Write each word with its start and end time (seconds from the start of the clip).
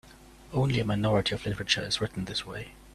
Only 0.51 0.79
a 0.79 0.83
minority 0.83 1.35
of 1.35 1.45
literature 1.45 1.83
is 1.83 2.01
written 2.01 2.25
this 2.25 2.43
way. 2.43 2.73